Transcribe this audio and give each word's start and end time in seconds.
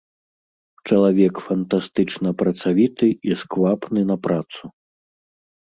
Чалавек 0.87 1.35
фантастычна 1.49 2.29
працавіты 2.41 3.07
і 3.31 3.39
сквапны 3.43 4.01
на 4.15 4.21
працу. 4.25 4.63